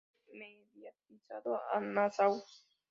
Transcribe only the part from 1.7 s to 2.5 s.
a Nassau.